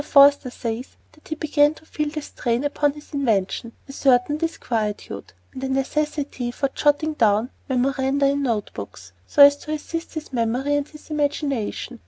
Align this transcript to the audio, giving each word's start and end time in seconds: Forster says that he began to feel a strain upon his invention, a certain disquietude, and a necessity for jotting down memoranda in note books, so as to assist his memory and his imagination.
Forster 0.03 0.49
says 0.49 0.95
that 1.11 1.27
he 1.27 1.35
began 1.35 1.75
to 1.75 1.85
feel 1.85 2.09
a 2.17 2.23
strain 2.23 2.63
upon 2.63 2.93
his 2.93 3.13
invention, 3.13 3.73
a 3.87 3.91
certain 3.93 4.37
disquietude, 4.37 5.33
and 5.53 5.63
a 5.63 5.69
necessity 5.69 6.49
for 6.49 6.69
jotting 6.69 7.13
down 7.13 7.51
memoranda 7.69 8.25
in 8.25 8.41
note 8.41 8.71
books, 8.73 9.13
so 9.27 9.43
as 9.43 9.55
to 9.57 9.73
assist 9.73 10.15
his 10.15 10.33
memory 10.33 10.73
and 10.75 10.87
his 10.87 11.11
imagination. 11.11 11.99